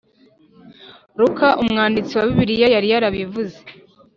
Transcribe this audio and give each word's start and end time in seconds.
Luka 1.19 1.47
umwanditsi 1.61 2.13
wa 2.15 2.27
Bibiliya 2.27 2.67
yari 2.75 2.87
yarabivuze 2.93 3.57